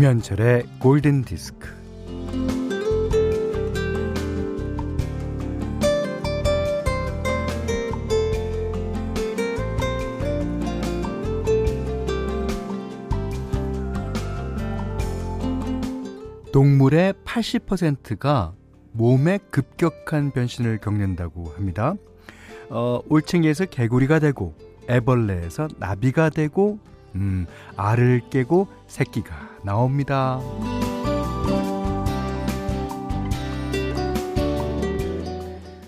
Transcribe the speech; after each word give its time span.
김현철의 0.00 0.64
골든 0.78 1.24
디스크. 1.24 1.68
동물의 16.50 17.12
80%가 17.26 18.54
몸의 18.92 19.40
급격한 19.50 20.30
변신을 20.30 20.78
겪는다고 20.78 21.52
합니다. 21.54 21.92
어, 22.70 23.02
올챙이에서 23.06 23.66
개구리가 23.66 24.18
되고 24.18 24.54
애벌레에서 24.88 25.68
나비가 25.76 26.30
되고 26.30 26.78
음, 27.16 27.44
알을 27.76 28.22
깨고 28.30 28.66
새끼가 28.86 29.49
나옵니다. 29.62 30.40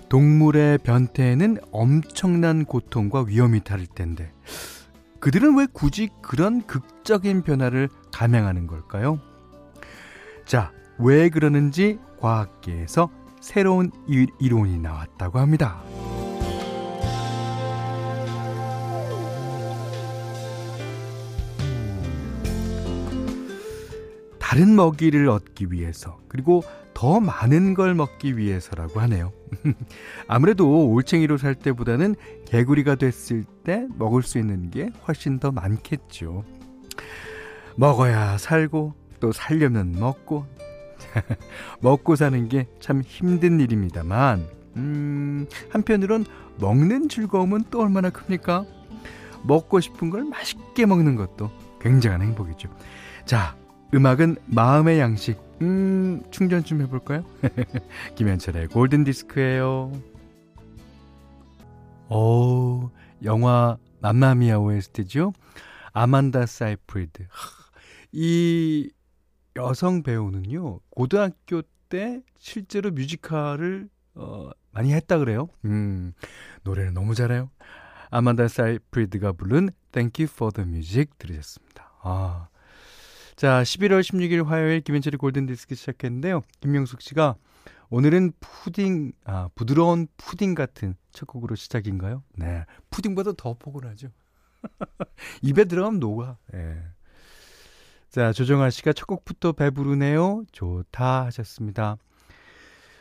동물의 0.08 0.78
변태에는 0.78 1.56
엄청난 1.70 2.66
고통과 2.66 3.22
위험이 3.22 3.64
다를 3.64 3.86
텐데 3.86 4.30
그들은 5.20 5.56
왜 5.56 5.66
굳이 5.72 6.10
그런 6.20 6.66
극적인 6.66 7.42
변화를 7.42 7.88
감행하는 8.12 8.66
걸까요? 8.66 9.20
자, 10.44 10.70
왜 10.98 11.30
그러는지 11.30 11.98
과학계에서 12.20 13.08
새로운 13.41 13.91
이론이 14.38 14.80
나왔다고 14.80 15.38
합니다. 15.38 15.82
다른 24.53 24.77
먹이를 24.77 25.31
얻기 25.31 25.72
위해서 25.72 26.19
그리고 26.28 26.62
더 26.92 27.20
많은 27.20 27.72
걸 27.72 27.95
먹기 27.95 28.36
위해서라고 28.36 29.00
하네요. 29.00 29.33
아무래도 30.28 30.91
올챙이로 30.91 31.39
살 31.39 31.55
때보다는 31.55 32.17
개구리가 32.44 32.97
됐을 32.97 33.44
때 33.64 33.86
먹을 33.97 34.22
수 34.22 34.39
있는 34.39 34.70
게 34.70 34.91
훨씬 35.09 35.39
더 35.39 35.53
많겠죠. 35.53 36.44
먹어야 37.77 38.36
살고 38.36 38.92
또 39.20 39.33
살려면 39.33 39.92
먹고 39.98 40.44
먹고 41.81 42.14
사는 42.14 42.47
게 42.50 42.66
참 42.78 43.00
힘든 43.00 43.59
일입니다만 43.59 44.47
음, 44.77 45.47
한편으론 45.70 46.27
먹는 46.59 47.09
즐거움은 47.09 47.64
또 47.70 47.81
얼마나 47.81 48.11
큽니까? 48.11 48.66
먹고 49.44 49.81
싶은 49.81 50.11
걸 50.11 50.25
맛있게 50.25 50.84
먹는 50.84 51.16
것도 51.16 51.50
굉장한 51.81 52.20
행복이죠. 52.20 52.69
자, 53.25 53.56
음악은 53.94 54.36
마음의 54.46 54.98
양식. 54.98 55.38
음, 55.60 56.22
충전 56.30 56.64
좀 56.64 56.80
해볼까요? 56.80 57.24
김현철의 58.16 58.68
골든디스크예요 58.68 59.92
오, 62.08 62.90
영화 63.22 63.76
맘마미아 64.00 64.58
OST죠? 64.58 65.32
아만다 65.92 66.46
사이프리드. 66.46 67.26
이 68.12 68.90
여성 69.56 70.02
배우는요, 70.02 70.80
고등학교 70.90 71.62
때 71.88 72.22
실제로 72.38 72.90
뮤지컬을 72.90 73.88
어, 74.14 74.50
많이 74.72 74.92
했다 74.92 75.19
그래요. 75.19 75.48
음, 75.64 76.12
노래를 76.64 76.92
너무 76.92 77.14
잘해요. 77.14 77.50
아만다 78.10 78.48
사이프리드가 78.48 79.32
부른 79.32 79.70
Thank 79.92 80.25
You 80.25 80.31
for 80.32 80.52
the 80.52 80.69
Music 80.69 81.12
들으셨습니다. 81.19 81.92
아, 82.02 82.48
자, 83.42 83.60
11월 83.64 84.03
16일 84.03 84.44
화요일 84.44 84.82
김현철의 84.82 85.19
골든디스크 85.19 85.75
시작했는데요. 85.75 86.42
김명숙 86.60 87.00
씨가 87.00 87.34
오늘은 87.91 88.34
푸딩, 88.38 89.10
아, 89.25 89.48
부드러운 89.56 90.06
푸딩 90.16 90.54
같은 90.54 90.94
첫 91.10 91.26
곡으로 91.26 91.56
시작인가요? 91.56 92.22
네. 92.36 92.64
푸딩보다 92.91 93.32
더 93.36 93.54
포근하죠. 93.54 94.10
입에 95.42 95.64
들어가면 95.64 95.98
녹아. 95.98 96.36
예. 96.54 96.56
네. 96.56 96.82
자, 98.10 98.32
조정아 98.32 98.70
씨가 98.70 98.92
첫 98.92 99.06
곡부터 99.06 99.50
배부르네요. 99.50 100.44
좋다 100.52 101.25
하셨습니다. 101.25 101.97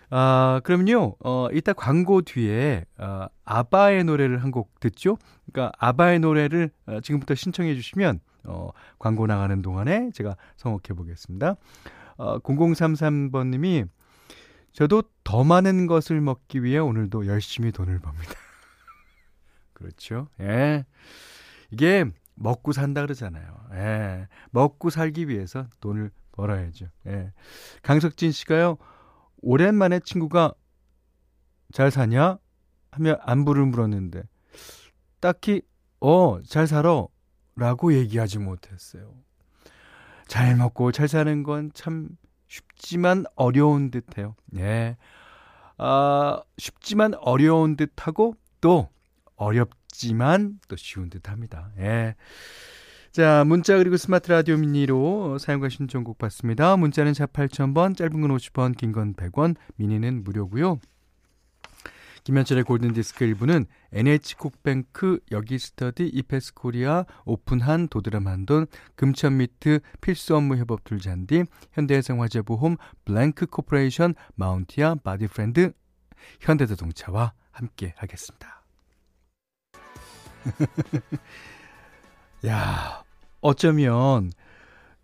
아, 0.10 0.60
그럼요, 0.64 1.18
어, 1.20 1.50
이따 1.54 1.72
광고 1.72 2.24
뒤에, 2.24 2.86
어, 2.98 3.28
아바의 3.46 4.06
노래를 4.06 4.42
한 4.44 4.50
곡 4.50 4.80
듣죠? 4.80 5.20
그러니까 5.52 5.72
아바의 5.78 6.20
노래를 6.20 6.72
어, 6.88 7.00
지금부터 7.02 7.36
신청해 7.36 7.76
주시면, 7.76 8.22
어, 8.46 8.70
광고 9.00 9.28
나가는 9.28 9.62
동안에 9.62 10.12
제가 10.14 10.36
성곡해 10.58 10.96
보겠습니다. 10.96 11.56
어, 12.18 12.40
0033번님이 12.40 13.88
저도 14.74 15.04
더 15.24 15.44
많은 15.44 15.88
것을 15.88 16.22
먹기 16.22 16.64
위해 16.64 16.78
오늘도 16.78 17.28
열심히 17.28 17.72
돈을 17.72 18.00
법니다. 18.00 18.32
그렇죠. 19.74 20.28
예. 20.40 20.86
이게 21.72 22.06
먹고 22.36 22.72
산다 22.72 23.02
그러잖아요. 23.02 23.46
예. 23.74 24.28
먹고 24.52 24.90
살기 24.90 25.28
위해서 25.28 25.68
돈을 25.80 26.12
벌어야죠. 26.32 26.88
예. 27.08 27.34
강석진 27.84 28.32
씨가요, 28.32 28.78
오랜만에 29.42 30.00
친구가 30.00 30.54
잘 31.74 31.92
사냐? 31.92 32.38
하며 32.92 33.18
안부를 33.22 33.66
물었는데, 33.66 34.24
딱히, 35.22 35.62
어, 36.02 36.42
잘 36.44 36.68
살아. 36.68 37.06
라고 37.56 37.94
얘기하지 37.94 38.40
못했어요. 38.40 39.14
잘 40.28 40.56
먹고 40.56 40.92
잘 40.92 41.08
사는 41.08 41.44
건 41.44 41.72
참 41.74 42.10
쉽지만 42.48 43.26
어려운 43.36 43.92
듯 43.92 44.18
해요. 44.18 44.36
예. 44.58 44.98
아, 45.78 46.42
쉽지만 46.58 47.14
어려운 47.16 47.76
듯 47.78 47.94
하고 48.06 48.36
또 48.60 48.90
어렵지만 49.36 50.60
또 50.68 50.76
쉬운 50.76 51.10
듯 51.10 51.30
합니다. 51.30 51.72
예. 51.80 52.16
자, 53.12 53.44
문자 53.46 53.78
그리고 53.78 53.98
스마트 53.98 54.32
라디오 54.32 54.58
미니로 54.58 55.38
사용과 55.38 55.70
신청곡 55.70 56.18
받습니다. 56.18 56.78
문자는 56.78 57.14
4 57.14 57.26
8000번, 57.28 57.98
짧은 57.98 58.22
건 58.22 58.32
50원, 58.38 58.78
긴 58.78 58.92
건 58.94 59.14
100원, 59.16 59.56
미니는 59.76 60.24
무료고요. 60.24 60.80
김현철의 62.24 62.64
골든디스크 62.64 63.26
1부는 63.26 63.66
NH콕뱅크, 63.92 65.20
여기스터디, 65.32 66.08
이패스코리아, 66.08 67.06
오픈한, 67.26 67.88
도드람 67.88 68.28
한돈, 68.28 68.68
금천미트, 68.96 69.80
필수업무협업 70.02 70.84
툴 70.84 71.04
잔디, 71.04 71.46
현대해상화재보험, 71.74 72.78
블랭크 73.06 73.48
코퍼레이션, 73.48 74.14
마운티아, 74.36 74.96
바디프렌드, 75.04 75.74
현대자동차와 76.40 77.34
함께 77.52 77.94
하겠습니다. 77.98 78.64
야, 82.46 83.04
어쩌면 83.42 84.32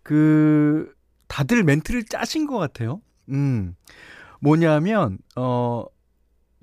그 0.02 0.94
다들 1.26 1.64
멘트를 1.64 2.04
짜신 2.04 2.46
것 2.46 2.58
같아요. 2.58 3.02
음. 3.28 3.74
뭐냐면 4.40 5.18
어 5.36 5.84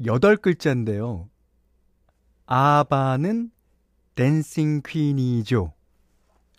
여덟 0.04 0.36
글자인데요. 0.36 1.30
아바는 2.48 3.52
댄싱 4.16 4.82
퀸이죠. 4.86 5.74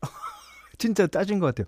진짜 0.79 1.07
짜진 1.07 1.39
것 1.39 1.55
같아요. 1.55 1.67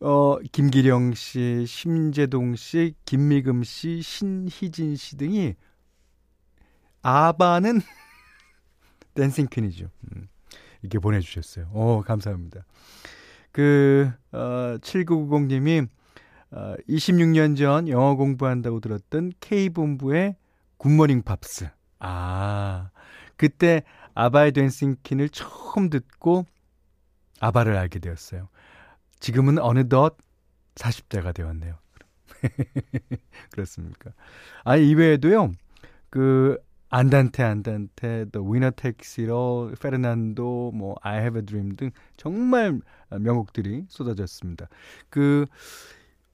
어, 0.00 0.38
김기령 0.52 1.14
씨, 1.14 1.64
심재동 1.66 2.56
씨, 2.56 2.94
김미금 3.04 3.64
씨, 3.64 4.02
신희진 4.02 4.96
씨 4.96 5.16
등이 5.16 5.54
아바는 7.02 7.80
댄싱 9.14 9.46
퀸이죠. 9.50 9.88
음, 10.12 10.28
이렇게 10.82 10.98
보내주셨어요. 10.98 11.70
오, 11.72 12.02
감사합니다. 12.02 12.64
그, 13.52 14.10
어, 14.32 14.76
7990님이 14.80 15.88
어, 16.50 16.74
26년 16.88 17.56
전 17.56 17.88
영어 17.88 18.16
공부한다고 18.16 18.80
들었던 18.80 19.32
K본부의 19.40 20.36
굿모닝 20.78 21.22
팝스. 21.22 21.68
아, 21.98 22.90
그때 23.36 23.82
아바의 24.14 24.52
Dancing 24.52 24.87
Queen을 24.87 25.28
처음 25.30 25.90
듣고 25.90 26.46
아바를 27.40 27.76
알게 27.76 27.98
되었어요. 27.98 28.48
지금은 29.20 29.58
어느덧 29.58 30.16
40대가 30.74 31.34
되었네요. 31.34 31.78
그렇습니까? 33.50 34.12
아, 34.64 34.76
이외에도요, 34.76 35.52
그, 36.10 36.58
안단테, 36.90 37.42
안단테, 37.42 38.26
또 38.30 38.48
Winner 38.48 38.70
Takes 38.70 39.16
It 39.16 39.35
All, 39.35 39.72
페르난도, 39.80 40.72
뭐, 40.72 40.94
I 41.02 41.18
have 41.18 41.40
a 41.40 41.44
dream 41.44 41.74
등 41.74 41.90
정말 42.16 42.80
명곡들이 43.10 43.86
쏟아졌습니다. 43.88 44.68
그, 45.08 45.46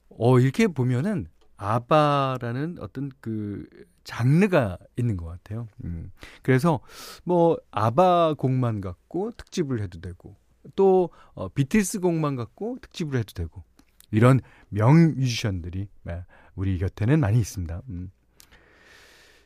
어, 0.09 0.39
이렇게 0.39 0.67
보면은 0.67 1.27
아바라는 1.57 2.77
어떤 2.79 3.11
그 3.21 3.65
장르가 4.03 4.77
있는 4.97 5.17
것 5.17 5.25
같아요. 5.25 5.67
음. 5.83 6.11
그래서 6.41 6.79
뭐 7.23 7.57
아바 7.71 8.35
곡만 8.37 8.81
갖고 8.81 9.31
특집을 9.31 9.81
해도 9.81 9.99
되고 9.99 10.35
또 10.75 11.09
어, 11.33 11.49
비틀스 11.49 11.99
곡만 11.99 12.35
갖고 12.35 12.77
특집을 12.81 13.19
해도 13.19 13.33
되고 13.33 13.63
이런 14.11 14.39
명 14.69 15.15
뮤지션들이 15.15 15.87
아, 16.05 16.25
우리 16.55 16.77
곁에는 16.77 17.19
많이 17.19 17.39
있습니다. 17.39 17.81
음. 17.89 18.11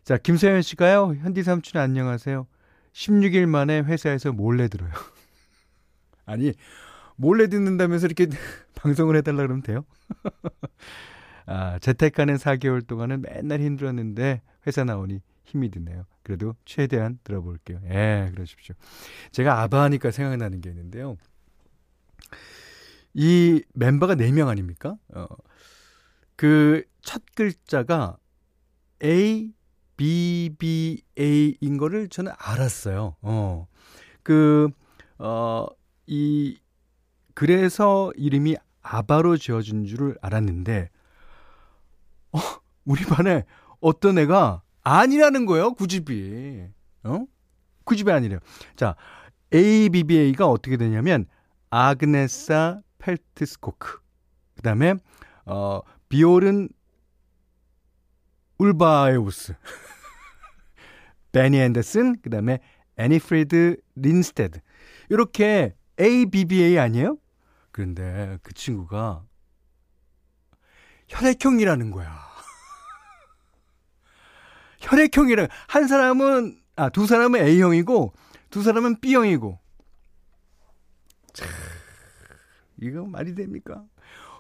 자, 0.04 0.18
김세현 0.18 0.62
씨가요. 0.62 1.16
현디 1.16 1.44
삼촌 1.44 1.82
안녕하세요. 1.82 2.48
16일 2.94 3.48
만에 3.48 3.82
회사에서 3.82 4.32
몰래 4.32 4.68
들어요. 4.68 4.92
아니, 6.26 6.54
몰래 7.16 7.48
듣는다면서 7.48 8.08
이렇게 8.08 8.28
방송을 8.76 9.16
해달라 9.16 9.38
그러면 9.38 9.64
돼요? 9.64 9.86
아, 11.46 11.78
재택하는 11.80 12.38
4개월 12.38 12.86
동안은 12.86 13.22
맨날 13.22 13.62
힘들었는데 13.62 14.42
회사 14.68 14.84
나오니 14.84 15.22
힘이 15.44 15.70
드네요. 15.70 16.06
그래도 16.24 16.56
최대한 16.66 17.20
들어볼게요. 17.24 17.80
예, 17.90 18.32
그러십시오. 18.34 18.76
제가 19.32 19.62
아바 19.62 19.84
하니까 19.84 20.12
생각나는 20.12 20.62
게 20.62 20.70
있는데요. 20.72 21.18
이 23.14 23.64
멤버가 23.74 24.16
4명 24.16 24.48
아닙니까? 24.48 24.98
어, 25.14 25.28
그 26.36 26.84
첫 27.06 27.22
글자가 27.36 28.18
A, 29.02 29.54
B, 29.96 30.50
B, 30.58 31.02
A인 31.18 31.78
거를 31.78 32.10
저는 32.10 32.34
알았어요. 32.38 33.16
어, 33.22 33.68
그, 34.24 34.68
어, 35.20 35.68
이, 36.08 36.58
그래서 37.36 38.12
이름이 38.16 38.58
아바로 38.82 39.38
지어진 39.38 39.86
줄을 39.86 40.18
알았는데, 40.22 40.90
어, 42.36 42.40
우리 42.84 43.06
반에 43.06 43.44
어떤 43.80 44.18
애가 44.18 44.62
아니라는 44.84 45.46
거예요, 45.46 45.74
구집이. 45.74 46.68
어? 47.04 47.26
구집이 47.86 48.12
아니래요. 48.12 48.40
자, 48.76 48.96
ABBA가 49.54 50.48
어떻게 50.48 50.78
되냐면, 50.78 51.26
아그네사 51.70 52.82
펠트스코크. 53.00 54.00
그 54.56 54.62
다음에, 54.62 54.96
어, 55.46 55.82
비올은 56.10 56.70
울바에우스. 58.58 59.56
베니 61.32 61.60
앤더슨, 61.60 62.22
그 62.22 62.30
다음에 62.30 62.60
애니프리드 62.98 63.78
린스테드. 63.96 64.60
이렇게 65.10 65.76
ABBA 66.00 66.80
아니에요? 66.80 67.18
그런데 67.72 68.40
그 68.42 68.54
친구가 68.54 69.26
혈액형이라는 71.08 71.92
거야. 71.92 72.16
혈액형이랑 74.82 75.48
한 75.68 75.88
사람은 75.88 76.62
아 76.78 76.90
두 76.90 77.08
사람은 77.08 77.40
A형이고 77.40 78.14
두 78.50 78.64
사람은 78.64 79.00
B형이고. 79.00 79.60
참, 81.34 81.48
이거 82.82 83.06
말이 83.06 83.36
됩니까? 83.36 83.84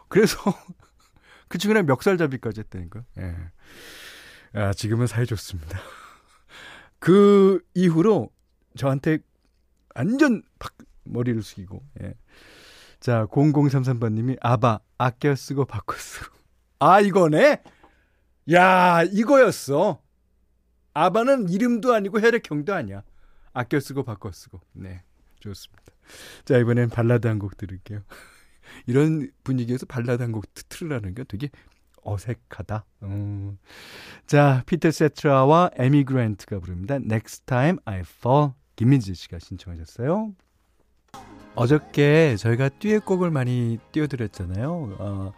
그래서 0.08 0.38
그 1.48 1.58
친구랑 1.58 1.86
멱살잡이까지 1.86 2.62
했다니까. 2.62 3.04
예. 3.20 3.36
아, 4.54 4.74
지금은 4.74 5.08
사이 5.08 5.26
좋습니다. 5.26 5.80
그 7.00 7.62
이후로 7.74 8.32
저한테 8.78 9.20
완전 9.96 10.42
박 10.60 10.74
머리를 11.04 11.42
숙이고. 11.42 11.84
예. 12.02 12.14
자, 13.00 13.26
0033번님이 13.28 14.38
아바 14.42 14.80
아껴 14.98 15.36
쓰고 15.36 15.66
바꿔 15.66 15.96
쓰고. 15.96 16.36
아, 16.80 17.00
이거네? 17.01 17.62
야, 18.54 19.04
이거였어. 19.04 20.01
아바는 20.94 21.50
이름도 21.50 21.94
아니고 21.94 22.19
혈액형도 22.22 22.74
아니야. 22.74 23.04
아껴 23.54 23.80
쓰고 23.80 24.04
바꿔 24.04 24.31
쓰고. 24.31 24.62
네. 24.74 25.04
좋습니다. 25.39 25.83
자, 26.45 26.57
이번엔 26.57 26.89
발라드 26.89 27.27
한 27.27 27.39
곡 27.39 27.57
들을게요. 27.57 28.01
이런 28.88 29.31
분위기에서 29.44 29.86
발라드 29.86 30.22
한 30.22 30.31
곡 30.31 30.45
틀으라는 30.69 31.16
게 31.16 31.24
되게 31.24 31.50
어색하다. 32.04 32.86
음. 33.04 33.57
자, 34.28 34.63
피터 34.68 34.92
세테라와 34.92 35.72
에이미 35.75 36.04
그랜트가 36.04 36.60
부릅니다. 36.60 36.95
Next 36.95 37.45
Time 37.45 37.78
I 37.86 38.00
Fall. 38.01 38.51
김민지 38.75 39.16
씨가 39.16 39.39
신청하셨어요. 39.39 40.33
어저께 41.56 42.36
저희가 42.38 42.69
듀엣곡을 42.69 43.31
많이 43.31 43.80
띄워드렸잖아요. 43.92 44.95
어, 45.00 45.33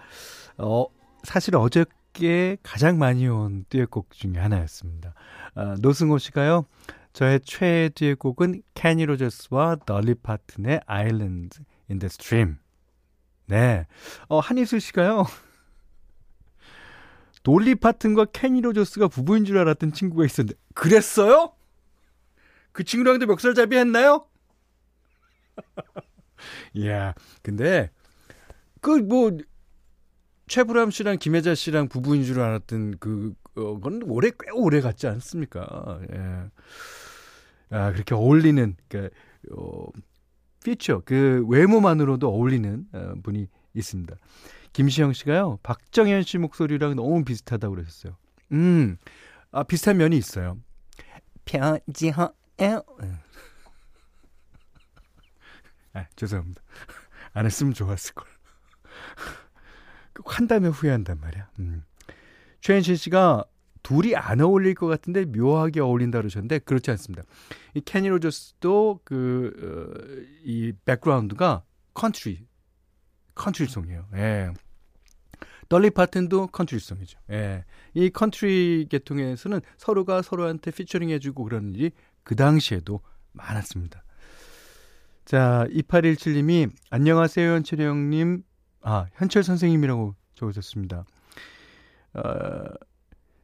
어, 0.57 0.85
사실 1.23 1.55
어저께 1.55 2.57
가장 2.63 2.97
많이 2.97 3.27
온 3.27 3.65
듀엣곡 3.69 4.11
중에 4.11 4.33
하나였습니다. 4.37 5.13
어, 5.55 5.75
노승호 5.79 6.17
씨가요. 6.17 6.65
저의 7.13 7.39
최애 7.43 7.89
듀엣곡은 7.95 8.61
캐니 8.75 9.05
로저스와 9.05 9.77
돌리 9.85 10.13
파튼의 10.13 10.81
Islands 10.85 11.59
in 11.89 11.99
the 11.99 12.07
Stream. 12.07 12.57
네. 13.47 13.87
어, 14.29 14.39
한희슬 14.39 14.79
씨가요. 14.79 15.25
돌리 17.43 17.75
파튼과 17.75 18.25
캐니 18.25 18.61
로저스가 18.61 19.07
부부인 19.07 19.45
줄 19.45 19.57
알았던 19.57 19.93
친구가 19.93 20.25
있었는데 20.25 20.59
그랬어요? 20.73 21.53
그 22.71 22.83
친구랑도 22.83 23.25
멱살잡이 23.25 23.75
했나요? 23.77 24.27
이야, 26.73 27.13
근데 27.41 27.89
그 28.81 28.99
뭐 28.99 29.31
최불암 30.47 30.91
씨랑 30.91 31.17
김혜자 31.19 31.55
씨랑 31.55 31.89
부부인 31.89 32.23
줄 32.23 32.39
알았던 32.39 32.97
그 32.99 33.33
어, 33.55 33.79
건 33.79 34.01
오래 34.03 34.29
꽤 34.29 34.51
오래 34.53 34.81
갔지 34.81 35.07
않습니까? 35.07 35.99
예. 36.13 36.49
아 37.69 37.91
그렇게 37.91 38.15
어울리는 38.15 38.75
그 38.87 39.09
어, 39.51 39.87
피처 40.63 41.01
그 41.05 41.45
외모만으로도 41.47 42.29
어울리는 42.29 42.85
어, 42.93 43.13
분이 43.23 43.47
있습니다. 43.73 44.15
김시영 44.73 45.13
씨가요 45.13 45.59
박정현 45.63 46.23
씨 46.23 46.37
목소리랑 46.37 46.95
너무 46.95 47.23
비슷하다고 47.25 47.75
그러셨어요. 47.75 48.15
음, 48.53 48.97
아 49.51 49.63
비슷한 49.63 49.97
면이 49.97 50.17
있어요. 50.17 50.57
편지허 51.45 52.33
에 52.59 52.75
아, 55.93 56.05
죄송합니다. 56.15 56.61
안 57.33 57.45
했으면 57.45 57.73
좋았을 57.73 58.13
걸. 58.13 58.27
한다면 60.25 60.71
후회한단 60.71 61.19
말이야. 61.19 61.49
음. 61.59 61.83
최현신 62.61 62.95
씨가 62.95 63.45
둘이 63.83 64.15
안 64.15 64.41
어울릴 64.41 64.73
것 64.73 64.87
같은데 64.87 65.25
묘하게 65.25 65.79
어울린다 65.79 66.19
그러셨는데 66.19 66.59
그렇지 66.59 66.91
않습니다. 66.91 67.23
이 67.73 67.81
캐니 67.81 68.09
로저스도 68.09 68.99
그이 69.05 70.71
어, 70.71 70.77
백그라운드가 70.83 71.63
컨트리 71.93 72.45
컨트리송이에요. 73.35 74.07
예. 74.15 74.49
돌리 75.69 75.89
파튼도 75.89 76.47
컨트리송이죠. 76.47 77.19
예. 77.31 77.63
이 77.93 78.09
컨트리 78.09 78.87
계통에서는 78.89 79.61
서로가 79.77 80.21
서로한테 80.21 80.71
피처링 80.71 81.09
해주고 81.11 81.43
그러는 81.43 81.75
일이 81.75 81.91
그 82.23 82.35
당시에도 82.35 83.01
많았습니다. 83.31 84.03
자, 85.23 85.65
2817님이 85.69 86.71
안녕하세요, 86.89 87.51
현철 87.53 87.81
형님. 87.81 88.43
아, 88.89 89.05
현철 89.15 89.43
선생님이라고 89.43 90.15
적으셨습니다. 90.35 91.03
어, 92.13 92.21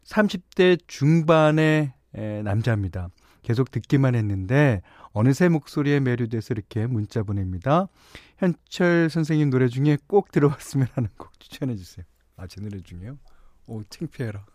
30대 0.06 0.80
중반의 0.88 1.92
에, 2.16 2.42
남자입니다. 2.44 3.10
계속 3.42 3.70
듣기만 3.70 4.16
했는데 4.16 4.82
어느새 5.12 5.50
목소리에 5.50 6.00
매료돼서 6.00 6.54
이렇게 6.54 6.88
문자 6.88 7.24
보냅니다. 7.24 7.90
현철 8.38 9.10
선생님 9.10 9.50
노래 9.50 9.68
중에 9.68 9.98
꼭 10.08 10.32
들어봤으면 10.32 10.88
하는 10.94 11.10
곡 11.18 11.38
추천해 11.42 11.76
주세요. 11.76 12.06
아, 12.38 12.48
제 12.48 12.62
노래 12.62 12.80
중에요? 12.80 13.20
오, 13.68 13.84
창피해라. 13.84 14.46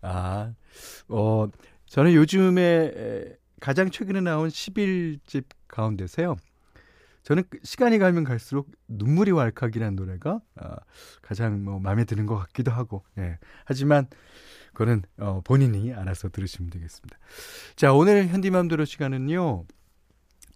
아, 0.00 0.54
어, 1.08 1.46
저는 1.84 2.14
요즘에 2.14 3.36
가장 3.60 3.90
최근에 3.90 4.22
나온 4.22 4.48
11집 4.48 5.44
가운데서요. 5.68 6.36
저는 7.22 7.44
그 7.48 7.58
시간이 7.62 7.98
가면 7.98 8.24
갈수록 8.24 8.70
눈물이 8.88 9.30
왈칵이라는 9.30 9.96
노래가 9.96 10.40
어, 10.56 10.74
가장 11.22 11.64
뭐 11.64 11.78
마음에 11.78 12.04
드는 12.04 12.26
것 12.26 12.36
같기도 12.36 12.70
하고, 12.70 13.04
예. 13.18 13.38
하지만 13.64 14.06
그거는 14.72 15.02
어, 15.18 15.40
본인이 15.44 15.92
알아서 15.92 16.28
들으시면 16.28 16.70
되겠습니다. 16.70 17.18
자, 17.76 17.92
오늘 17.92 18.28
현디맘대로 18.28 18.84
시간은요. 18.84 19.64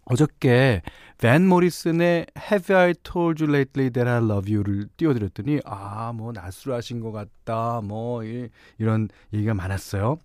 어저께 0.08 0.82
밴 1.18 1.48
모리슨의 1.48 2.26
Have 2.38 2.76
I 2.76 2.94
Told 2.94 3.42
You 3.42 3.52
Lately 3.52 3.90
That 3.90 4.08
I 4.08 4.18
Love 4.18 4.54
You를 4.54 4.88
띄워드렸더니 4.96 5.60
아, 5.64 6.12
뭐 6.12 6.30
낯설하신 6.32 7.00
것 7.00 7.10
같다, 7.10 7.80
뭐 7.82 8.22
이, 8.22 8.48
이런 8.78 9.08
얘기가 9.32 9.54
많았어요. 9.54 10.18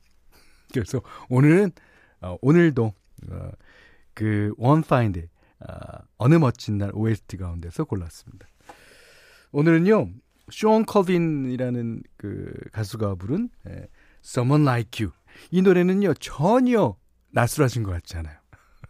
그래서 0.72 1.02
오늘은 1.30 1.72
어, 2.22 2.38
오늘도 2.42 2.94
어, 3.32 3.52
그 4.14 4.54
One 4.58 4.79
Fine 4.79 5.07
Day 5.07 5.28
어, 5.68 6.00
어느 6.18 6.36
멋진 6.36 6.78
날 6.78 6.92
OST 6.94 7.38
가운데서 7.38 7.86
골랐습니다. 7.86 8.48
오늘은요 9.52 10.10
숀 10.50 10.86
콜빈이라는 10.86 12.04
그 12.18 12.54
가수가 12.72 13.16
부른 13.16 13.50
예, 13.70 13.88
Someone 14.24 14.64
Like 14.64 15.06
You 15.06 15.14
이 15.52 15.62
노래는요 15.62 16.14
전혀 16.16 16.96
낯설어진 17.32 17.84
것 17.84 17.92
같지 17.92 18.18
않아요. 18.18 18.38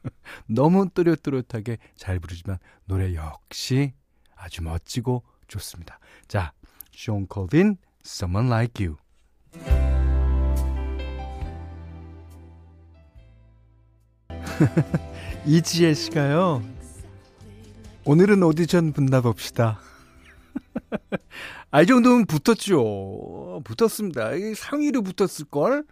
너무 0.47 0.89
또렷또렷하게 0.89 1.77
잘 1.95 2.19
부르지만 2.19 2.57
노래 2.85 3.13
역시 3.13 3.93
아주 4.35 4.63
멋지고 4.63 5.23
좋습니다. 5.47 5.99
자, 6.27 6.53
숀 6.91 7.25
콜빈, 7.27 7.77
Someone 8.03 8.47
Like 8.47 8.85
You. 8.85 8.97
이지혜 15.45 15.95
씨가요. 15.95 16.63
오늘은 18.05 18.43
오디션 18.43 18.93
분나 18.93 19.21
봅시다. 19.21 19.79
아, 21.71 21.81
이 21.81 21.87
정도면 21.87 22.25
붙었죠. 22.25 23.61
붙었습니다. 23.63 24.31
상위로 24.55 25.01
붙었을걸? 25.01 25.83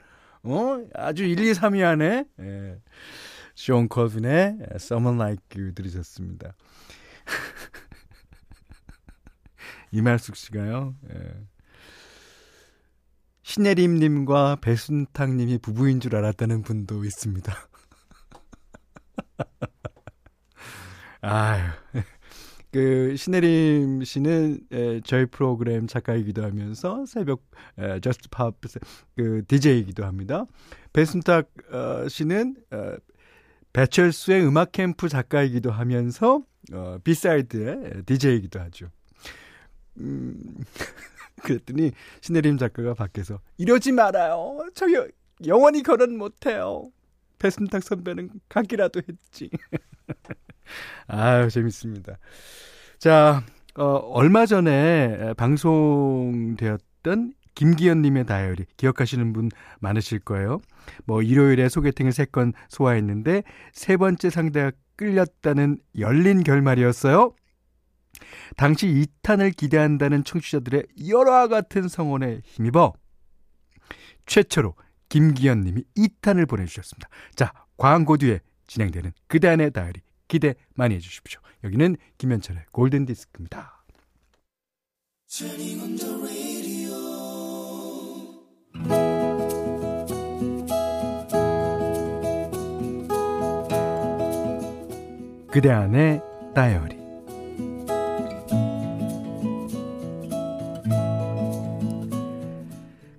어? 0.43 0.77
아주 0.93 1.23
1, 1.23 1.39
2, 1.39 1.51
3위 1.53 1.83
안에. 1.83 2.25
예. 2.39 2.79
쇼 3.55 3.87
콜빈의 3.87 4.59
Someone 4.75 5.19
Like 5.19 5.59
You 5.59 5.73
들으셨습니다. 5.73 6.53
이말숙 9.91 10.35
씨가요. 10.35 10.95
예. 11.11 11.33
신혜림님과 13.41 14.57
배순탁님이 14.61 15.57
부부인 15.57 15.99
줄 15.99 16.15
알았다는 16.15 16.61
분도 16.61 17.03
있습니다. 17.03 17.68
아유. 21.21 21.61
그 22.71 23.15
신혜림 23.15 24.03
씨는 24.03 24.59
에, 24.71 25.01
저희 25.01 25.25
프로그램 25.25 25.87
작가이기도 25.87 26.43
하면서 26.43 27.05
새벽 27.07 27.43
에, 27.79 27.99
Just 27.99 28.29
Pop 28.29 28.86
그 28.86 29.43
DJ이기도 29.47 30.05
합니다. 30.05 30.45
배순탁 30.93 31.49
어, 31.71 32.07
씨는 32.07 32.55
어, 32.71 32.95
배철수의 33.73 34.45
음악 34.45 34.71
캠프 34.71 35.09
작가이기도 35.09 35.71
하면서 35.71 36.43
어, 36.71 36.97
B 37.03 37.18
side의 37.18 38.03
DJ이기도 38.05 38.59
하죠. 38.59 38.89
음, 39.97 40.57
그랬더니 41.43 41.91
신혜림 42.21 42.57
작가가 42.57 42.93
밖에서 42.93 43.39
이러지 43.57 43.93
말아요. 43.93 44.59
저 44.75 44.85
영원히 45.45 45.81
결혼 45.81 46.17
못해요. 46.17 46.91
배순탁 47.39 47.83
선배는 47.83 48.29
가기라도 48.49 49.01
했지. 49.07 49.49
아유, 51.07 51.49
재밌습니다. 51.49 52.17
자, 52.99 53.43
어, 53.75 53.83
얼마 53.83 54.45
전에 54.45 55.33
방송되었던 55.37 57.33
김기현님의 57.55 58.25
다이어리 58.25 58.65
기억하시는 58.77 59.33
분 59.33 59.49
많으실 59.79 60.19
거예요. 60.19 60.59
뭐 61.05 61.21
일요일에 61.21 61.67
소개팅을 61.69 62.11
세 62.11 62.25
건 62.25 62.53
소화했는데 62.69 63.43
세 63.73 63.97
번째 63.97 64.29
상대가 64.29 64.71
끌렸다는 64.95 65.79
열린 65.97 66.43
결말이었어요. 66.43 67.33
당시 68.57 68.87
2탄을 69.23 69.55
기대한다는 69.55 70.23
청취자들의 70.23 70.83
열화 71.09 71.47
같은 71.47 71.87
성원에 71.87 72.41
힘입어 72.43 72.93
최초로 74.25 74.75
김기현 75.09 75.61
님이 75.61 75.83
2탄을 75.97 76.47
보내주셨습니다. 76.47 77.09
자, 77.35 77.51
광고 77.77 78.17
뒤에 78.17 78.39
진행되는 78.67 79.11
그대안의 79.27 79.71
다이어리 79.71 80.01
기대 80.27 80.53
많이 80.75 80.95
해주십시오. 80.95 81.41
여기는 81.63 81.97
김현철의 82.17 82.65
골든 82.71 83.05
디스크입니다. 83.05 83.83
그대 95.51 95.71
안의 95.71 96.21
다이어리 96.53 96.99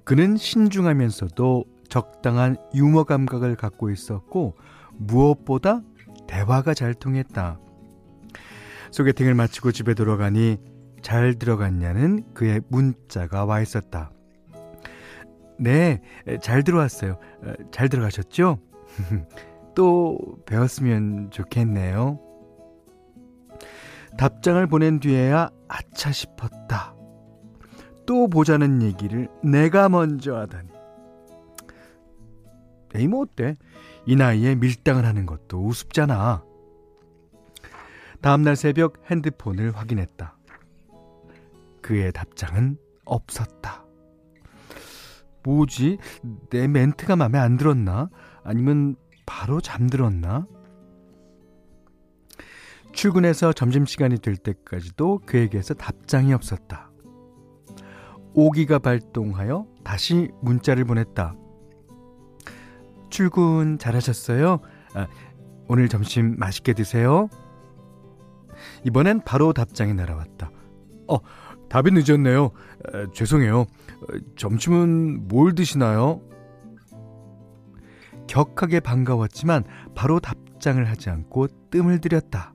그는 0.04 0.36
신중하면서도 0.36 1.64
적당한 1.90 2.56
유머 2.74 3.04
감각을 3.04 3.56
갖고 3.56 3.90
있었고 3.90 4.56
무엇보다 4.96 5.82
대화가 6.26 6.72
잘 6.72 6.94
통했다. 6.94 7.58
소개팅을 8.92 9.34
마치고 9.34 9.72
집에 9.72 9.94
돌아가니 9.94 10.58
잘 11.02 11.34
들어갔냐는 11.34 12.24
그의 12.32 12.60
문자가 12.68 13.44
와 13.44 13.60
있었다. 13.60 14.10
네, 15.58 16.00
잘 16.40 16.62
들어왔어요. 16.62 17.18
잘 17.70 17.88
들어가셨죠? 17.88 18.58
또 19.74 20.18
배웠으면 20.46 21.30
좋겠네요. 21.30 22.18
답장을 24.16 24.66
보낸 24.66 25.00
뒤에야 25.00 25.50
아차 25.68 26.12
싶었다. 26.12 26.94
또 28.06 28.28
보자는 28.28 28.82
얘기를 28.82 29.28
내가 29.44 29.88
먼저 29.88 30.36
하다니. 30.36 30.79
에이, 32.94 33.08
뭐 33.08 33.22
어때? 33.22 33.56
이 34.06 34.16
나이에 34.16 34.54
밀당을 34.56 35.04
하는 35.04 35.26
것도 35.26 35.64
우습잖아. 35.64 36.44
다음날 38.20 38.56
새벽 38.56 39.02
핸드폰을 39.10 39.76
확인했다. 39.76 40.36
그의 41.82 42.12
답장은 42.12 42.76
없었다. 43.04 43.84
뭐지? 45.42 45.98
내 46.50 46.68
멘트가 46.68 47.16
마음에 47.16 47.38
안 47.38 47.56
들었나? 47.56 48.10
아니면 48.44 48.96
바로 49.26 49.60
잠들었나? 49.60 50.46
출근해서 52.92 53.52
점심시간이 53.52 54.18
될 54.18 54.36
때까지도 54.36 55.20
그에게서 55.24 55.74
답장이 55.74 56.32
없었다. 56.34 56.90
오기가 58.34 58.78
발동하여 58.80 59.66
다시 59.84 60.30
문자를 60.42 60.84
보냈다. 60.84 61.34
출근 63.20 63.76
잘하셨어요? 63.76 64.60
아, 64.94 65.06
오늘 65.68 65.90
점심 65.90 66.36
맛있게 66.38 66.72
드세요. 66.72 67.28
이번엔 68.86 69.20
바로 69.26 69.52
답장이 69.52 69.92
날아왔다. 69.92 70.50
어, 71.06 71.18
답이 71.68 71.90
늦었네요. 71.90 72.50
아, 72.90 73.06
죄송해요. 73.12 73.66
점심은 74.38 75.28
뭘 75.28 75.54
드시나요? 75.54 76.22
격하게 78.26 78.80
반가웠지만 78.80 79.64
바로 79.94 80.18
답장을 80.18 80.82
하지 80.88 81.10
않고 81.10 81.48
뜸을 81.70 82.00
들였다. 82.00 82.54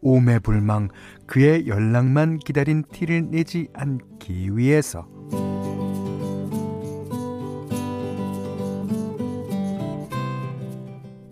오매불망 0.00 0.88
그의 1.28 1.68
연락만 1.68 2.38
기다린 2.38 2.82
티를 2.90 3.30
내지 3.30 3.68
않기 3.74 4.56
위해서. 4.56 5.06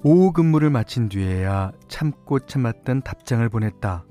오후 0.02 0.32
근무를 0.32 0.70
마친 0.70 1.08
뒤에야 1.08 1.72
참고 1.88 2.38
참았던 2.38 3.02
답장을 3.02 3.46
보냈다. 3.48 4.04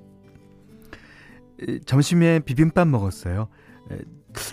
점심에 1.85 2.39
비빔밥 2.39 2.87
먹었어요. 2.87 3.47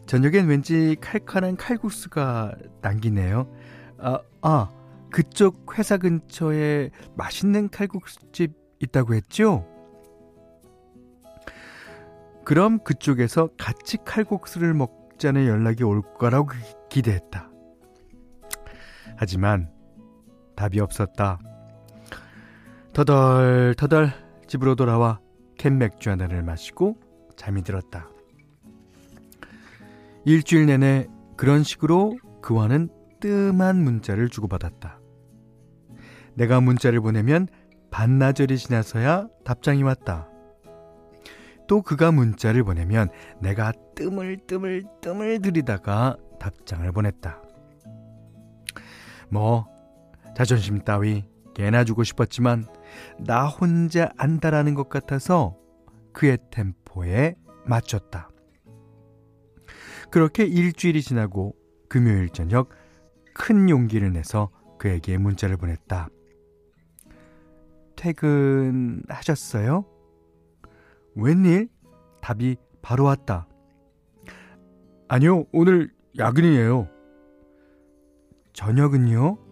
저녁엔 0.06 0.46
왠지 0.46 0.96
칼칼한 1.00 1.56
칼국수가 1.56 2.54
당기네요. 2.80 3.52
아, 3.98 4.20
아, 4.40 4.70
그쪽 5.10 5.78
회사 5.78 5.98
근처에 5.98 6.90
맛있는 7.16 7.68
칼국수집 7.68 8.54
있다고 8.80 9.14
했죠? 9.14 9.66
그럼 12.44 12.78
그쪽에서 12.82 13.50
같이 13.58 13.98
칼국수를 14.04 14.72
먹자는 14.72 15.46
연락이 15.46 15.84
올 15.84 16.02
거라고 16.14 16.50
기대했다. 16.88 17.50
하지만 19.16 19.75
답이 20.56 20.80
없었다. 20.80 21.38
터덜 22.92 23.74
터덜 23.76 24.10
집으로 24.46 24.74
돌아와 24.74 25.20
캔 25.58 25.78
맥주 25.78 26.10
하나를 26.10 26.42
마시고 26.42 26.96
잠이 27.36 27.62
들었다. 27.62 28.08
일주일 30.24 30.66
내내 30.66 31.06
그런 31.36 31.62
식으로 31.62 32.16
그와는 32.42 32.88
뜸한 33.20 33.82
문자를 33.82 34.28
주고받았다. 34.28 34.98
내가 36.34 36.60
문자를 36.60 37.00
보내면 37.00 37.48
반나절이 37.90 38.58
지나서야 38.58 39.28
답장이 39.44 39.82
왔다. 39.82 40.28
또 41.68 41.82
그가 41.82 42.12
문자를 42.12 42.62
보내면 42.64 43.08
내가 43.40 43.72
뜸을 43.94 44.38
뜸을 44.46 44.84
뜸을 45.00 45.40
들이다가 45.42 46.16
답장을 46.38 46.90
보냈다. 46.92 47.42
뭐 49.30 49.66
자존심 50.36 50.80
따위 50.80 51.24
개나 51.54 51.82
주고 51.84 52.04
싶었지만 52.04 52.66
나 53.18 53.46
혼자 53.46 54.10
안다라는 54.18 54.74
것 54.74 54.90
같아서 54.90 55.56
그의 56.12 56.36
템포에 56.50 57.36
맞췄다. 57.64 58.28
그렇게 60.10 60.44
일주일이 60.44 61.00
지나고 61.00 61.56
금요일 61.88 62.28
저녁 62.28 62.68
큰 63.32 63.70
용기를 63.70 64.12
내서 64.12 64.50
그에게 64.78 65.16
문자를 65.16 65.56
보냈다. 65.56 66.10
퇴근하셨어요? 67.96 69.86
웬일? 71.14 71.70
답이 72.20 72.56
바로 72.82 73.04
왔다. 73.04 73.48
아니요, 75.08 75.46
오늘 75.50 75.90
야근이에요. 76.18 76.90
저녁은요? 78.52 79.45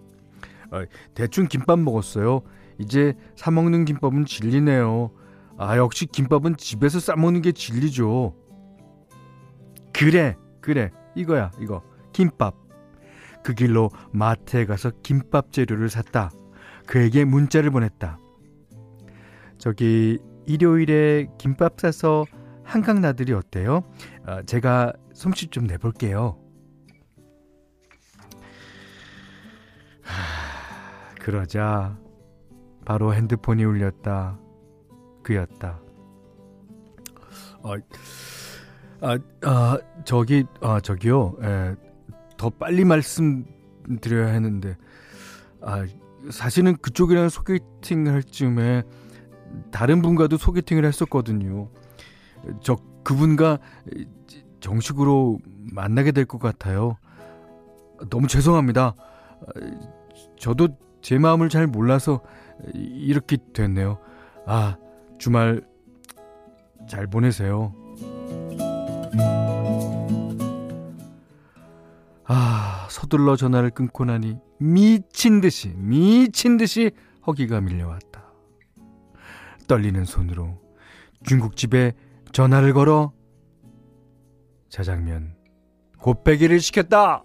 아, 0.75 0.87
대충 1.15 1.47
김밥 1.47 1.79
먹었어요. 1.79 2.43
이제 2.79 3.15
사 3.37 3.51
먹는 3.51 3.85
김밥은 3.85 4.25
진리네요. 4.25 5.11
아, 5.57 5.77
역시 5.77 6.07
김밥은 6.07 6.57
집에서 6.57 6.99
싸 6.99 7.15
먹는 7.15 7.43
게 7.43 7.53
진리죠. 7.53 8.35
그래, 9.93 10.37
그래. 10.61 10.91
이거야, 11.15 11.53
이거. 11.61 11.83
김밥. 12.13 12.57
그 13.45 13.55
길로 13.55 13.91
마트에 14.11 14.67
가서 14.67 14.91
김밥 15.03 15.53
재료를 15.53 15.89
샀다. 15.89 16.31
그에게 16.87 17.25
문자를 17.25 17.71
보냈다. 17.71 18.19
저기 19.59 20.19
일요일에 20.47 21.29
김밥 21.39 21.81
사서 21.81 22.25
한강 22.65 23.01
나들이 23.01 23.33
어때요? 23.33 23.85
아, 24.27 24.43
제가 24.43 24.93
솜씨 25.13 25.49
좀 25.49 25.65
내볼게요. 25.67 26.44
그러자 31.25 31.97
바로 32.85 33.15
핸드폰이 33.15 33.65
울렸다. 33.65 34.39
그였다. 35.23 35.81
아, 37.63 37.79
아, 39.01 39.19
아 39.43 39.79
저기, 40.05 40.45
아, 40.61 40.81
저기요. 40.81 41.37
에, 41.43 41.75
더 42.37 42.51
빨리 42.51 42.85
말씀드려야 42.85 44.27
했는데, 44.35 44.77
아, 45.63 45.87
사실은 46.31 46.77
그쪽이랑 46.77 47.31
소개팅 47.31 48.07
할 48.07 48.23
즈음에 48.23 48.83
다른 49.71 50.03
분과도 50.03 50.37
소개팅을 50.37 50.85
했었거든요. 50.85 51.71
저 52.61 52.77
그분과 53.03 53.61
정식으로 54.61 55.39
만나게 55.73 56.13
될 56.13 56.27
것 56.27 56.39
같아요. 56.39 56.99
너무 58.11 58.27
죄송합니다. 58.29 58.95
저도 60.39 60.85
제 61.05 61.19
마음을 61.19 61.51
잘 61.51 61.67
몰라서 61.67 62.23
이렇게 62.73 63.37
됐네요. 63.53 63.99
아, 64.47 64.79
주말 65.19 65.61
잘 66.89 67.07
보내세요. 67.07 67.75
아, 72.25 72.87
서둘러 72.89 73.37
전화를 73.37 73.69
끊고 73.69 74.07
나니 74.07 74.39
미친 74.59 75.43
듯이, 75.43 75.75
미친 75.77 76.57
듯이 76.57 76.93
허기가 77.27 77.61
밀려왔다. 77.61 78.25
떨리는 79.69 80.07
손으로 80.07 80.59
중국집에 81.23 81.93
전화를 82.33 82.73
걸어 82.73 83.13
자장면 84.71 85.35
곱빼기를 85.99 86.61
시켰다. 86.61 87.25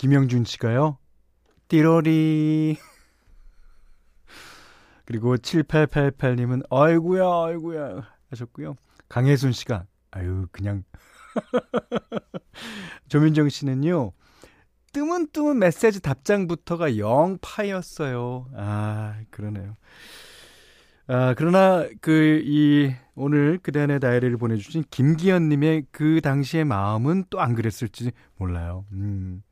김영준 0.00 0.44
씨가요. 0.44 0.96
띠로리. 1.68 2.78
그리고 5.04 5.36
7888님은 5.36 6.62
아이구야 6.70 7.22
아이구야 7.22 8.08
하셨고요. 8.30 8.76
강혜순 9.10 9.52
씨가 9.52 9.84
아유 10.12 10.46
그냥 10.52 10.84
조민정 13.10 13.50
씨는요. 13.50 14.12
뜨문뜨문 14.94 15.58
메시지 15.58 16.00
답장부터가 16.00 16.96
영 16.96 17.36
파였어요. 17.42 18.46
아, 18.56 19.20
그러네요. 19.30 19.76
아, 21.08 21.34
그러나 21.36 21.86
그 22.00 22.40
이 22.42 22.94
오늘 23.14 23.58
그대안의 23.58 24.00
다이어리를 24.00 24.34
보내주신 24.38 24.84
김기현 24.90 25.50
님의 25.50 25.88
그 25.90 26.22
당시의 26.22 26.64
마음은 26.64 27.24
또 27.28 27.38
안 27.38 27.54
그랬을지 27.54 28.12
몰라요. 28.38 28.86
음. 28.92 29.42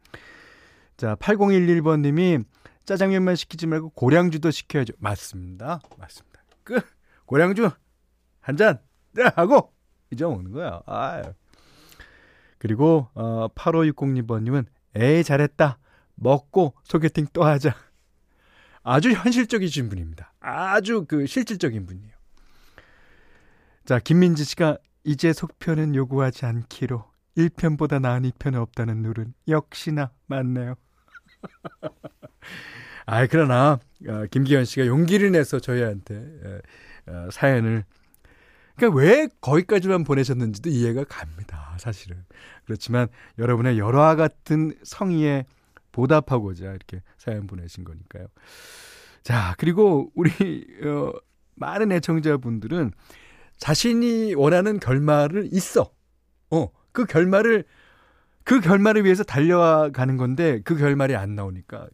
자, 0.98 1.14
8011번 1.14 2.00
님이 2.00 2.40
짜장면만 2.84 3.36
시키지 3.36 3.68
말고 3.68 3.90
고량주도 3.90 4.50
시켜야죠. 4.50 4.94
맞습니다. 4.98 5.80
맞습니다. 5.96 6.42
그 6.64 6.80
고량주 7.24 7.70
한 8.40 8.56
잔. 8.56 8.80
네, 9.12 9.22
하고 9.36 9.72
이제 10.10 10.24
오는 10.24 10.50
거야. 10.50 10.82
아. 10.86 11.22
그리고 12.58 13.08
어 13.14 13.46
8560번 13.54 14.42
님은 14.42 14.66
에이, 14.96 15.22
잘했다. 15.22 15.78
먹고 16.16 16.74
소개팅 16.82 17.28
또 17.32 17.44
하자. 17.44 17.76
아주 18.82 19.12
현실적이신 19.12 19.88
분입니다. 19.88 20.32
아주 20.40 21.04
그 21.06 21.26
실질적인 21.26 21.86
분이에요. 21.86 22.12
자, 23.84 24.00
김민지 24.00 24.42
씨가 24.42 24.78
이제 25.04 25.32
속편은 25.32 25.94
요구하지 25.94 26.44
않기로 26.44 27.04
1편보다 27.36 28.00
나은 28.00 28.22
2편은 28.22 28.60
없다는 28.60 29.02
룰은 29.02 29.34
역시나 29.46 30.10
맞네요. 30.26 30.74
아, 33.06 33.26
그러나 33.26 33.78
어, 34.06 34.24
김기현 34.30 34.64
씨가 34.64 34.86
용기를 34.86 35.32
내서 35.32 35.58
저희한테 35.58 36.14
에, 36.14 37.10
어, 37.10 37.28
사연을 37.30 37.84
그러니까 38.76 39.00
왜 39.00 39.28
거기까지만 39.40 40.04
보내셨는지도 40.04 40.70
이해가 40.70 41.04
갑니다. 41.04 41.76
사실은. 41.78 42.24
그렇지만 42.64 43.08
여러분의 43.38 43.78
열화 43.78 44.14
같은 44.14 44.72
성의에 44.84 45.46
보답하고자 45.90 46.66
이렇게 46.66 47.02
사연 47.16 47.46
보내신 47.46 47.82
거니까요. 47.84 48.28
자, 49.22 49.54
그리고 49.58 50.10
우리 50.14 50.30
어, 50.84 51.12
많은 51.56 51.90
애청자분들은 51.92 52.92
자신이 53.56 54.34
원하는 54.34 54.78
결말을 54.78 55.48
있어. 55.52 55.90
어, 56.50 56.68
그 56.92 57.04
결말을 57.04 57.64
그 58.48 58.60
결말을 58.60 59.04
위해서 59.04 59.24
달려가는 59.24 60.16
건데 60.16 60.62
그 60.64 60.74
결말이 60.74 61.14
안 61.14 61.34
나오니까 61.34 61.86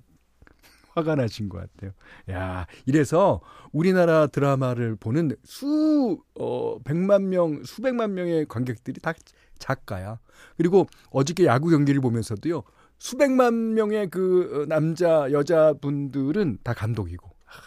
화가 0.90 1.16
나신 1.16 1.48
것 1.48 1.58
같아요. 1.58 1.90
야, 2.30 2.68
이래서 2.86 3.40
우리나라 3.72 4.28
드라마를 4.28 4.94
보는 4.94 5.34
수, 5.42 6.22
어, 6.38 6.78
백만 6.84 7.28
명, 7.28 7.64
수백만 7.64 8.14
명의 8.14 8.46
관객들이 8.46 9.00
다 9.00 9.14
작가야. 9.58 10.20
그리고 10.56 10.86
어저께 11.10 11.44
야구 11.46 11.70
경기를 11.70 12.00
보면서도요, 12.00 12.62
수백만 13.00 13.74
명의 13.74 14.08
그 14.08 14.62
어, 14.62 14.66
남자, 14.66 15.32
여자분들은 15.32 16.58
다 16.62 16.72
감독이고. 16.72 17.28
하, 17.46 17.62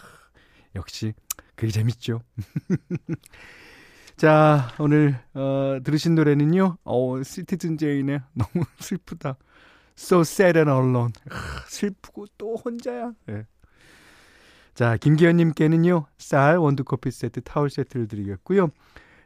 역시, 0.75 1.13
그게 1.57 1.73
재밌죠. 1.73 2.21
자, 4.17 4.73
오늘, 4.79 5.19
어, 5.35 5.77
들으신 5.83 6.15
노래는요, 6.15 6.77
어, 6.83 7.21
시티즌 7.21 7.77
제인의 7.77 8.21
너무 8.33 8.65
슬프다. 8.79 9.37
So 9.95 10.21
sad 10.21 10.57
and 10.57 10.71
alone. 10.71 11.13
슬프고 11.67 12.25
또 12.35 12.55
혼자야. 12.55 13.11
네. 13.27 13.45
자, 14.73 14.97
김기현님께는요, 14.97 16.07
쌀, 16.17 16.57
원두커피 16.57 17.11
세트, 17.11 17.41
타월 17.41 17.69
세트를 17.69 18.07
드리겠고요. 18.07 18.69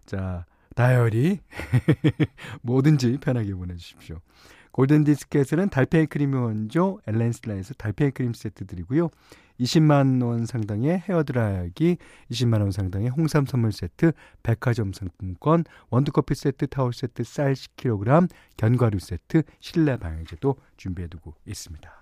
자, 0.05 0.45
다이어리. 0.75 1.39
뭐든지 2.61 3.17
편하게 3.21 3.53
보내주십시오. 3.53 4.19
골든 4.71 5.03
디스크에는 5.03 5.69
달팽이 5.69 6.05
크림 6.05 6.33
원조, 6.33 6.99
엘렌실라에서 7.07 7.73
달팽이 7.75 8.11
크림 8.11 8.33
세트 8.33 8.65
드리고요. 8.65 9.09
20만 9.59 10.23
원 10.23 10.45
상당의 10.45 11.03
헤어 11.07 11.23
드라이기, 11.23 11.97
20만 12.31 12.61
원 12.61 12.71
상당의 12.71 13.09
홍삼 13.09 13.45
선물 13.45 13.71
세트, 13.71 14.11
백화점 14.41 14.91
상품권, 14.93 15.65
원두 15.89 16.11
커피 16.11 16.35
세트, 16.35 16.67
타월 16.67 16.93
세트, 16.93 17.23
쌀 17.23 17.53
10kg, 17.53 18.29
견과류 18.57 18.99
세트, 18.99 19.43
실내 19.59 19.97
방향제도 19.97 20.55
준비해 20.77 21.07
두고 21.07 21.35
있습니다. 21.45 22.01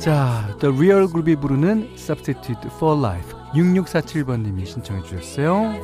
자, 0.00 0.56
The 0.60 0.74
Real 0.74 1.08
Group이 1.08 1.36
부르는 1.36 1.92
Substitute 1.92 2.70
for 2.76 2.98
Life 2.98 3.36
6647번님이 3.52 4.64
신청해 4.64 5.02
주셨어요. 5.02 5.74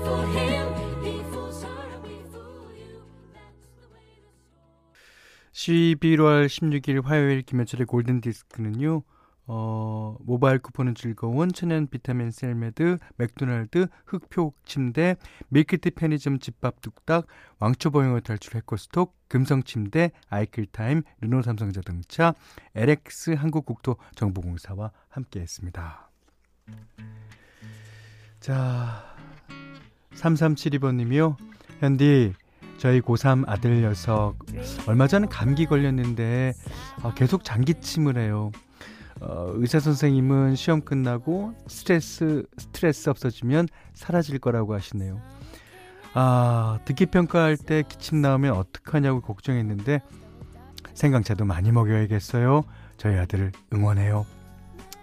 11월 5.52 6.46
16일 6.46 7.04
화요일 7.04 7.42
김현철의 7.42 7.84
골든디스크는요. 7.84 9.02
어, 9.48 10.16
모바일 10.20 10.58
쿠폰은 10.58 10.94
즐거운 10.94 11.52
천연 11.52 11.86
비타민 11.86 12.30
셀메드, 12.30 12.98
맥도날드, 13.16 13.86
흙표 14.06 14.54
침대, 14.64 15.16
밀키트 15.48 15.90
편의점 15.90 16.40
집밥 16.40 16.80
뚝딱, 16.80 17.26
왕초보영어 17.60 18.20
탈출 18.20 18.56
해커스톡, 18.56 19.14
금성침대, 19.28 20.10
아이클타임, 20.28 21.02
르노 21.20 21.42
삼성자동차, 21.42 22.34
LX 22.74 23.30
한국국토정보공사와 23.30 24.90
함께했습니다. 25.08 26.10
자, 28.40 29.16
3372번님이요. 30.14 31.36
현디, 31.80 32.32
저희 32.78 33.00
고3 33.00 33.44
아들 33.46 33.80
녀석 33.80 34.36
얼마 34.86 35.06
전에 35.06 35.26
감기 35.28 35.66
걸렸는데 35.66 36.52
어, 37.02 37.14
계속 37.14 37.44
장기침을 37.44 38.18
해요. 38.18 38.50
어, 39.20 39.50
의사 39.54 39.80
선생님은 39.80 40.56
시험 40.56 40.82
끝나고 40.82 41.54
스트레스 41.66 42.44
스트레스 42.58 43.08
없어지면 43.08 43.68
사라질 43.94 44.38
거라고 44.38 44.74
하시네요. 44.74 45.20
아, 46.14 46.78
듣기 46.84 47.06
평가할 47.06 47.56
때 47.56 47.82
기침 47.88 48.20
나오면 48.20 48.52
어떡하냐고 48.52 49.20
걱정했는데 49.20 50.00
생강차도 50.94 51.44
많이 51.44 51.72
먹여야겠어요. 51.72 52.64
저희 52.96 53.16
아들을 53.18 53.52
응원해요. 53.72 54.26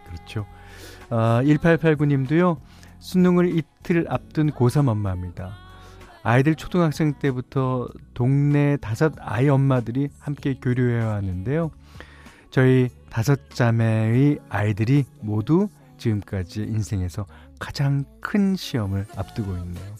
그렇죠. 0.07 0.45
아, 1.09 1.41
1889님도요. 1.43 2.59
수능을 2.99 3.55
이틀 3.57 4.05
앞둔 4.09 4.49
고3 4.51 4.87
엄마입니다. 4.87 5.53
아이들 6.23 6.55
초등학생 6.55 7.13
때부터 7.19 7.89
동네 8.13 8.77
다섯 8.77 9.13
아이 9.19 9.49
엄마들이 9.49 10.09
함께 10.19 10.55
교류해야 10.55 11.09
하는데요. 11.11 11.69
저희 12.53 12.87
다섯 13.09 13.49
자매의 13.49 14.37
아이들이 14.47 15.05
모두 15.21 15.69
지금까지 15.97 16.61
인생에서 16.61 17.25
가장 17.57 18.05
큰 18.21 18.55
시험을 18.55 19.07
앞두고 19.15 19.57
있네요. 19.57 19.95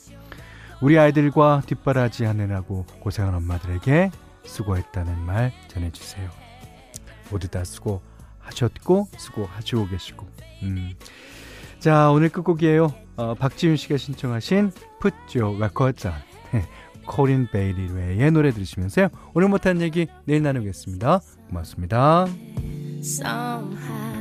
우리 0.79 0.99
아이들과 0.99 1.63
뒷바라지 1.65 2.25
하느라고 2.25 2.85
고생한 2.99 3.33
엄마들에게 3.33 4.11
수고했다는 4.43 5.17
말 5.17 5.51
전해주세요. 5.67 6.29
모두 7.31 7.47
다 7.47 7.63
수고하셨고 7.63 9.07
수고하시고 9.17 9.87
계시고. 9.87 10.27
음. 10.61 10.93
자 11.79 12.11
오늘 12.11 12.29
끝곡이에요. 12.29 12.93
어, 13.15 13.33
박지윤 13.33 13.77
씨가 13.77 13.97
신청하신 13.97 14.71
Put 15.01 15.39
Your 15.39 15.57
Records 15.57 16.07
On 16.07 16.13
코린 17.07 17.47
베이리의 17.51 18.31
노래 18.31 18.51
들으시면서요. 18.51 19.09
오늘 19.33 19.47
못한 19.47 19.81
얘기 19.81 20.05
내일 20.25 20.43
나누겠습니다. 20.43 21.19
고맙습니다. 21.53 22.25
Somehow. 23.01 24.12